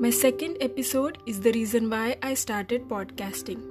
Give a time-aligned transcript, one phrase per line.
[0.00, 3.62] My second episode is the reason why I started podcasting.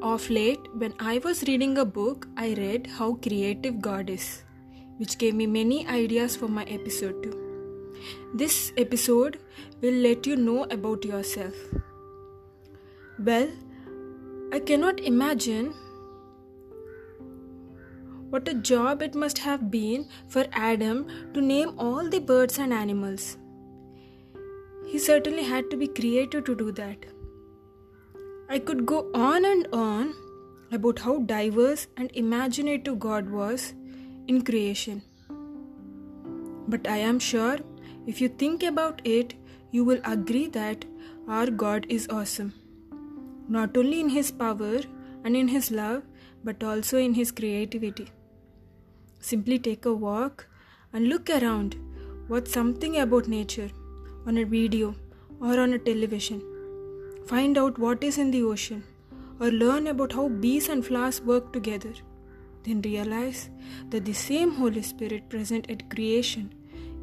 [0.00, 4.42] Of late, when I was reading a book, I read How Creative God Is,
[4.96, 7.34] which gave me many ideas for my episode too.
[8.32, 9.38] This episode
[9.82, 11.52] will let you know about yourself.
[13.18, 13.50] Well,
[14.50, 15.74] I cannot imagine
[18.30, 22.72] what a job it must have been for Adam to name all the birds and
[22.72, 23.36] animals.
[24.94, 27.06] He certainly had to be creative to do that.
[28.48, 30.14] I could go on and on
[30.70, 33.74] about how diverse and imaginative God was
[34.28, 35.02] in creation.
[36.68, 37.58] But I am sure
[38.06, 39.34] if you think about it,
[39.72, 40.84] you will agree that
[41.26, 42.54] our God is awesome.
[43.48, 44.80] Not only in His power
[45.24, 46.04] and in His love,
[46.44, 48.12] but also in His creativity.
[49.18, 50.46] Simply take a walk
[50.92, 51.80] and look around.
[52.28, 53.70] What's something about nature
[54.26, 54.94] on a video
[55.40, 56.42] or on a television?
[57.26, 58.84] Find out what is in the ocean
[59.40, 61.92] or learn about how bees and flowers work together.
[62.64, 63.50] Then realize
[63.90, 66.52] that the same Holy Spirit present at creation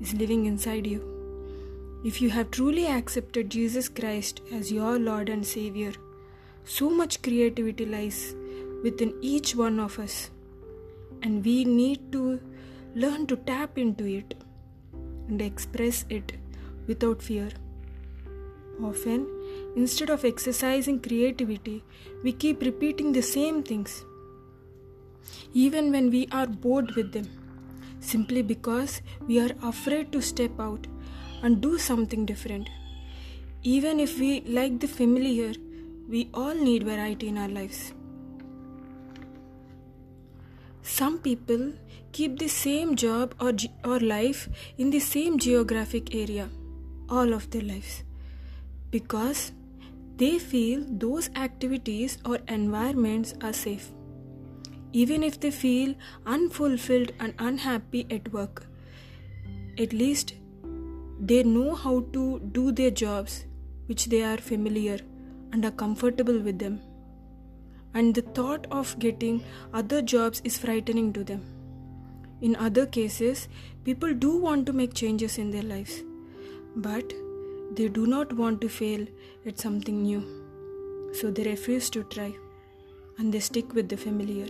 [0.00, 1.00] is living inside you.
[2.02, 5.92] If you have truly accepted Jesus Christ as your Lord and Savior,
[6.64, 8.34] so much creativity lies
[8.82, 10.30] within each one of us,
[11.22, 12.40] and we need to
[12.94, 14.34] learn to tap into it
[15.28, 16.32] and express it
[16.86, 17.48] without fear.
[18.82, 19.26] Often,
[19.76, 21.84] instead of exercising creativity,
[22.22, 24.04] we keep repeating the same things,
[25.52, 27.28] even when we are bored with them
[28.00, 30.86] simply because we are afraid to step out
[31.42, 32.68] and do something different.
[33.62, 35.52] Even if we like the familiar,
[36.08, 37.92] we all need variety in our lives.
[40.82, 41.72] Some people
[42.12, 46.48] keep the same job or, ge- or life in the same geographic area
[47.10, 48.02] all of their lives
[48.90, 49.52] because
[50.16, 53.90] they feel those activities or environments are safe
[54.92, 55.94] even if they feel
[56.26, 58.66] unfulfilled and unhappy at work.
[59.78, 60.34] At least
[61.20, 63.44] they know how to do their jobs,
[63.86, 64.98] which they are familiar
[65.52, 66.80] and are comfortable with them.
[67.94, 71.42] And the thought of getting other jobs is frightening to them.
[72.40, 73.48] In other cases,
[73.84, 76.02] people do want to make changes in their lives,
[76.76, 77.12] but
[77.72, 79.06] they do not want to fail
[79.46, 80.22] at something new.
[81.12, 82.34] So they refuse to try
[83.18, 84.48] and they stick with the familiar.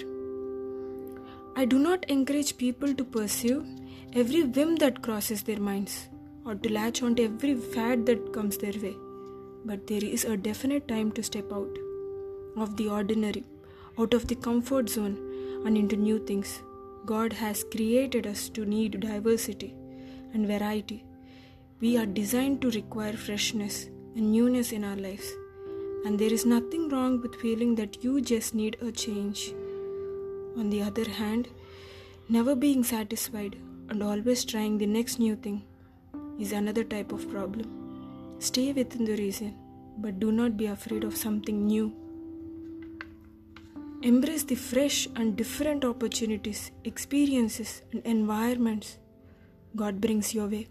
[1.57, 3.67] I do not encourage people to pursue
[4.15, 6.09] every whim that crosses their minds
[6.47, 8.97] or to latch on to every fad that comes their way.
[9.65, 11.77] But there is a definite time to step out
[12.57, 13.45] of the ordinary,
[13.99, 15.19] out of the comfort zone,
[15.67, 16.63] and into new things.
[17.05, 19.75] God has created us to need diversity
[20.33, 21.05] and variety.
[21.83, 25.27] We are designed to require freshness and newness in our lives.
[26.05, 29.55] And there is nothing wrong with feeling that you just need a change.
[30.59, 31.49] On the other hand,
[32.29, 33.57] never being satisfied
[33.89, 35.63] and always trying the next new thing
[36.39, 38.37] is another type of problem.
[38.41, 39.55] Stay within the reason,
[39.97, 41.95] but do not be afraid of something new.
[44.03, 48.99] Embrace the fresh and different opportunities, experiences, and environments
[49.75, 50.69] God brings your way.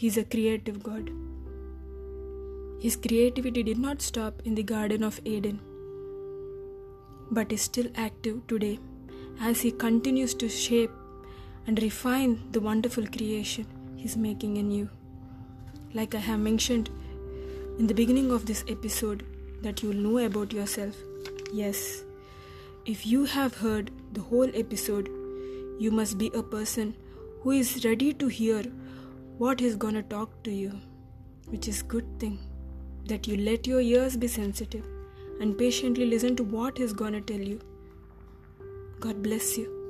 [0.00, 1.10] He is a creative God.
[2.80, 5.58] His creativity did not stop in the Garden of Eden,
[7.30, 8.78] but is still active today
[9.40, 10.90] as He continues to shape
[11.66, 14.90] and refine the wonderful creation He's making in you.
[15.94, 16.90] Like I have mentioned
[17.78, 19.24] in the beginning of this episode,
[19.62, 20.94] that you'll know about yourself.
[21.54, 22.04] Yes,
[22.84, 25.08] if you have heard the whole episode,
[25.78, 26.94] you must be a person
[27.40, 28.62] who is ready to hear
[29.38, 30.72] what he's gonna talk to you,
[31.48, 32.38] which is good thing
[33.04, 34.84] that you let your ears be sensitive
[35.40, 37.60] and patiently listen to what he's gonna tell you.
[38.98, 39.85] God bless you.